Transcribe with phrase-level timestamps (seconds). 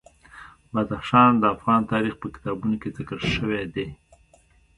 [0.73, 3.87] بدخشان د افغان تاریخ په کتابونو کې ذکر شوی دي.